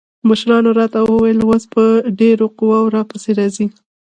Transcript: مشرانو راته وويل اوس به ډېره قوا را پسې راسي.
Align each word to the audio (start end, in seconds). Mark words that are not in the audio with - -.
مشرانو 0.29 0.69
راته 0.79 0.99
وويل 1.03 1.39
اوس 1.43 1.63
به 1.73 1.85
ډېره 2.19 2.45
قوا 2.59 2.79
را 2.95 3.01
پسې 3.09 3.31
راسي. 3.39 3.67